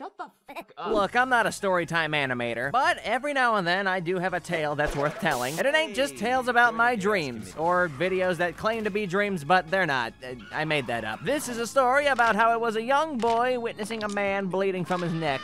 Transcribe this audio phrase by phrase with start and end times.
[0.00, 0.92] shut the fuck up.
[0.92, 4.40] Look, I'm not a storytime animator, but every now and then I do have a
[4.40, 5.58] tale that's worth telling.
[5.58, 9.44] And it ain't just tales about my dreams, or videos that claim to be dreams,
[9.44, 10.14] but they're not.
[10.52, 11.22] I made that up.
[11.22, 14.86] This is a story about how it was a young boy witnessing a man bleeding
[14.86, 15.42] from his neck.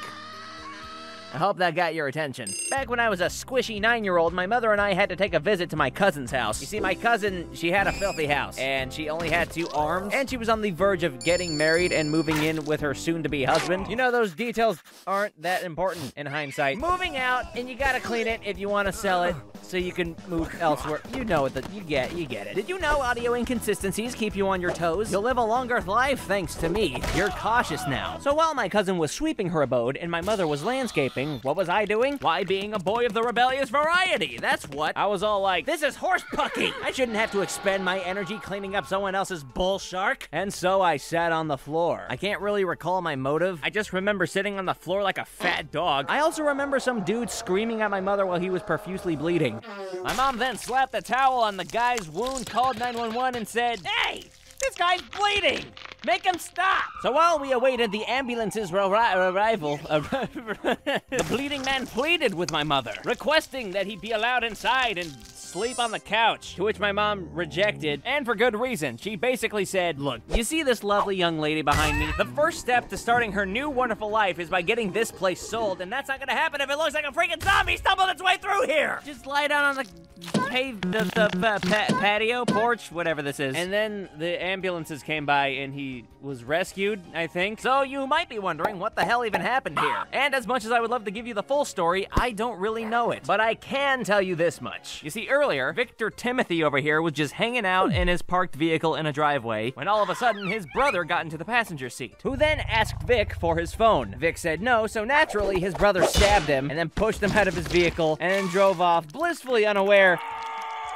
[1.37, 2.49] I hope that got your attention.
[2.71, 5.39] Back when I was a squishy nine-year-old, my mother and I had to take a
[5.39, 6.63] visit to my cousin's house.
[6.63, 10.15] You see, my cousin, she had a filthy house, and she only had two arms,
[10.15, 13.45] and she was on the verge of getting married and moving in with her soon-to-be
[13.45, 13.87] husband.
[13.89, 16.79] You know, those details aren't that important in hindsight.
[16.79, 19.93] Moving out, and you gotta clean it if you want to sell it, so you
[19.93, 21.01] can move elsewhere.
[21.15, 22.55] You know what the, you get, you get it.
[22.55, 25.11] Did you know audio inconsistencies keep you on your toes?
[25.11, 27.03] You'll live a longer life thanks to me.
[27.15, 28.19] You're cautious now.
[28.21, 31.69] So while my cousin was sweeping her abode and my mother was landscaping, what was
[31.69, 32.19] I doing?
[32.21, 34.39] Why, being a boy of the rebellious variety.
[34.41, 34.97] That's what.
[34.97, 36.73] I was all like, this is horse pucky.
[36.83, 40.29] I shouldn't have to expend my energy cleaning up someone else's bull shark.
[40.33, 42.07] And so I sat on the floor.
[42.09, 43.61] I can't really recall my motive.
[43.63, 46.07] I just remember sitting on the floor like a fat dog.
[46.09, 49.56] I also remember some dude screaming at my mother while he was profusely bleeding.
[50.03, 54.25] My mom then slapped the towel on the guy's wound, called 911, and said, Hey,
[54.61, 55.65] this guy's bleeding!
[56.05, 56.85] Make him stop!
[57.03, 62.95] So while we awaited the ambulance's arri- arrival, the bleeding man pleaded with my mother,
[63.05, 65.13] requesting that he be allowed inside and
[65.57, 68.99] sleep on the couch, to which my mom rejected, and for good reason.
[68.99, 72.13] She basically said, Look, you see this lovely young lady behind me?
[72.19, 75.81] The first step to starting her new wonderful life is by getting this place sold,
[75.81, 78.37] and that's not gonna happen if it looks like a freaking zombie stumbled its way
[78.37, 79.01] through here!
[79.07, 81.29] Just lie down on the pave the, the
[81.69, 83.55] pa- patio, porch, whatever this is.
[83.55, 87.61] And then the ambulances came by and he was rescued, I think.
[87.61, 90.05] So you might be wondering what the hell even happened here.
[90.13, 92.59] And as much as I would love to give you the full story, I don't
[92.59, 93.25] really know it.
[93.27, 95.03] But I can tell you this much.
[95.03, 98.95] You see, earlier, Victor Timothy over here was just hanging out in his parked vehicle
[98.95, 102.17] in a driveway when all of a sudden his brother got into the passenger seat,
[102.23, 104.15] who then asked Vic for his phone.
[104.19, 107.55] Vic said no, so naturally his brother stabbed him and then pushed him out of
[107.55, 110.19] his vehicle and then drove off, blissfully unaware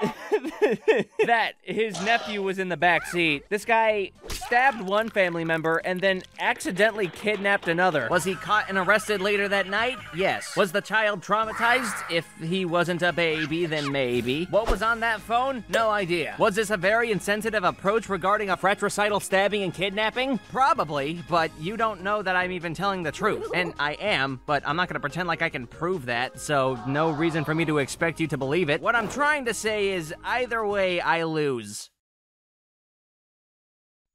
[1.26, 3.44] that his nephew was in the back seat.
[3.48, 4.12] This guy
[4.50, 8.09] stabbed one family member and then accidentally kidnapped another.
[8.11, 9.97] Was he caught and arrested later that night?
[10.12, 10.56] Yes.
[10.56, 11.94] Was the child traumatized?
[12.11, 14.47] If he wasn't a baby, then maybe.
[14.47, 15.62] What was on that phone?
[15.69, 16.34] No idea.
[16.37, 20.41] Was this a very insensitive approach regarding a fratricidal stabbing and kidnapping?
[20.50, 23.49] Probably, but you don't know that I'm even telling the truth.
[23.55, 27.12] And I am, but I'm not gonna pretend like I can prove that, so no
[27.12, 28.81] reason for me to expect you to believe it.
[28.81, 31.88] What I'm trying to say is either way, I lose.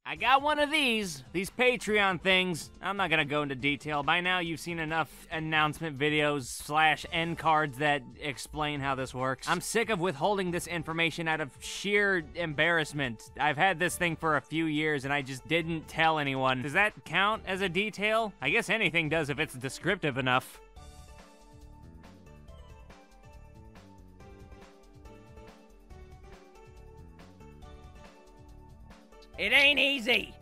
[0.08, 2.70] I got one of these, these Patreon things.
[2.80, 4.04] I'm not gonna go into detail.
[4.04, 9.50] By now, you've seen enough announcement videos slash end cards that explain how this works.
[9.50, 13.32] I'm sick of withholding this information out of sheer embarrassment.
[13.40, 16.62] I've had this thing for a few years and I just didn't tell anyone.
[16.62, 18.32] Does that count as a detail?
[18.44, 20.60] I guess anything does if it's descriptive enough.
[29.38, 30.34] It ain't easy.